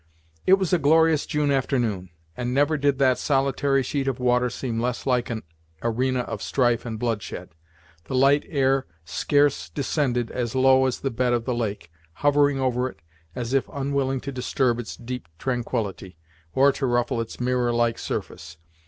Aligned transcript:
It 0.47 0.53
was 0.55 0.73
a 0.73 0.79
glorious 0.79 1.27
June 1.27 1.51
afternoon, 1.51 2.09
and 2.35 2.55
never 2.55 2.75
did 2.75 2.97
that 2.97 3.19
solitary 3.19 3.83
sheet 3.83 4.07
of 4.07 4.19
water 4.19 4.49
seem 4.49 4.79
less 4.79 5.05
like 5.05 5.29
an 5.29 5.43
arena 5.83 6.21
of 6.21 6.41
strife 6.41 6.87
and 6.87 6.97
bloodshed. 6.97 7.53
The 8.05 8.15
light 8.15 8.43
air 8.49 8.87
scarce 9.05 9.69
descended 9.69 10.31
as 10.31 10.55
low 10.55 10.87
as 10.87 11.01
the 11.01 11.11
bed 11.11 11.33
of 11.33 11.45
the 11.45 11.53
lake, 11.53 11.91
hovering 12.13 12.59
over 12.59 12.89
it, 12.89 12.99
as 13.35 13.53
if 13.53 13.69
unwilling 13.71 14.21
to 14.21 14.31
disturb 14.31 14.79
its 14.79 14.97
deep 14.97 15.27
tranquillity, 15.37 16.17
or 16.55 16.71
to 16.71 16.87
ruffle 16.87 17.21
its 17.21 17.39
mirror 17.39 17.71
like 17.71 17.99
surface. 17.99 18.57